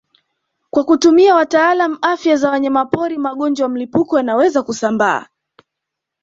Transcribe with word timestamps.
Kwa 0.71 0.83
kutumia 0.83 1.35
watalaamu 1.35 1.97
afya 2.01 2.35
za 2.35 2.49
wanyamapori 2.49 3.17
magonjwa 3.17 3.65
ya 3.65 3.69
mlipuko 3.69 4.17
yanayoweza 4.17 4.63
kusambaa 4.63 5.27